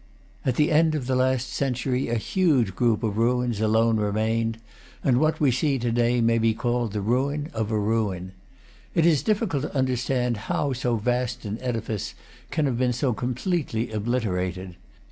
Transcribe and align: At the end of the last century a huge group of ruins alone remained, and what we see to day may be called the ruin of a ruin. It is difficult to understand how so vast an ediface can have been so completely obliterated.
At 0.43 0.55
the 0.55 0.71
end 0.71 0.95
of 0.95 1.05
the 1.05 1.15
last 1.15 1.53
century 1.53 2.07
a 2.09 2.15
huge 2.15 2.75
group 2.75 3.03
of 3.03 3.19
ruins 3.19 3.61
alone 3.61 3.97
remained, 3.97 4.57
and 5.03 5.19
what 5.19 5.39
we 5.39 5.51
see 5.51 5.77
to 5.77 5.91
day 5.91 6.21
may 6.21 6.39
be 6.39 6.55
called 6.55 6.93
the 6.93 7.01
ruin 7.01 7.51
of 7.53 7.69
a 7.69 7.77
ruin. 7.77 8.31
It 8.95 9.05
is 9.05 9.21
difficult 9.21 9.61
to 9.61 9.75
understand 9.77 10.37
how 10.49 10.73
so 10.73 10.95
vast 10.95 11.45
an 11.45 11.57
ediface 11.57 12.15
can 12.49 12.65
have 12.65 12.79
been 12.79 12.93
so 12.93 13.13
completely 13.13 13.91
obliterated. 13.91 14.75